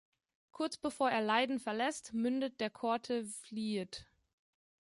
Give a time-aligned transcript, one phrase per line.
[0.51, 4.07] Kurz bevor er Leiden verlässt, mündet der Korte Vliet.